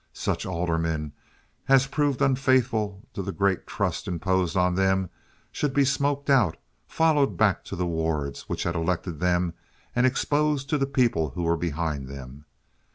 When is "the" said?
3.21-3.31, 7.75-7.85, 10.79-10.87